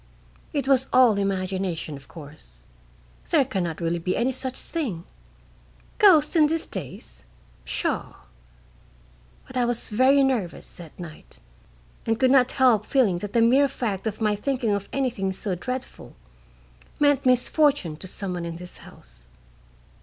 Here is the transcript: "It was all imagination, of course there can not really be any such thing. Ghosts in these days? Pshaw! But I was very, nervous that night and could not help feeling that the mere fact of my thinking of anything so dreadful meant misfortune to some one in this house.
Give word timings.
"It 0.51 0.67
was 0.67 0.87
all 0.91 1.19
imagination, 1.19 1.95
of 1.95 2.07
course 2.07 2.63
there 3.29 3.45
can 3.45 3.63
not 3.65 3.79
really 3.79 3.99
be 3.99 4.17
any 4.17 4.31
such 4.31 4.57
thing. 4.59 5.03
Ghosts 5.99 6.35
in 6.35 6.47
these 6.47 6.65
days? 6.65 7.23
Pshaw! 7.65 8.15
But 9.45 9.57
I 9.57 9.65
was 9.65 9.89
very, 9.89 10.23
nervous 10.23 10.75
that 10.77 10.99
night 10.99 11.37
and 12.07 12.19
could 12.19 12.31
not 12.31 12.53
help 12.53 12.87
feeling 12.87 13.19
that 13.19 13.33
the 13.33 13.41
mere 13.43 13.67
fact 13.67 14.07
of 14.07 14.21
my 14.21 14.35
thinking 14.35 14.71
of 14.71 14.89
anything 14.91 15.33
so 15.33 15.53
dreadful 15.53 16.15
meant 16.99 17.23
misfortune 17.23 17.95
to 17.97 18.07
some 18.07 18.33
one 18.33 18.43
in 18.43 18.55
this 18.55 18.79
house. 18.79 19.27